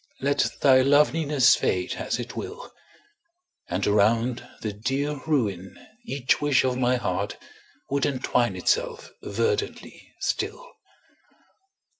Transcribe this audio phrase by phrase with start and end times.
[0.19, 2.73] Let thy loveliness fade as it will.
[3.69, 5.77] And around the dear ruin
[6.07, 7.37] each wish of my heart
[7.91, 10.71] Would entwine itself verdantly still.